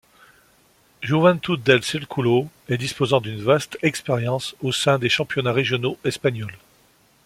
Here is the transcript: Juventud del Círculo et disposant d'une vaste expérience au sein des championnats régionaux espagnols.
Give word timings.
Juventud 1.01 1.61
del 1.61 1.83
Círculo 1.83 2.49
et 2.69 2.79
disposant 2.79 3.21
d'une 3.21 3.43
vaste 3.43 3.77
expérience 3.83 4.55
au 4.63 4.71
sein 4.71 4.97
des 4.97 5.09
championnats 5.09 5.53
régionaux 5.53 5.99
espagnols. 6.03 6.57